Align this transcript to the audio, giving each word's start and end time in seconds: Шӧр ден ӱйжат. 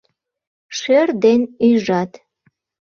Шӧр 0.77 1.07
ден 1.23 1.41
ӱйжат. 1.67 2.11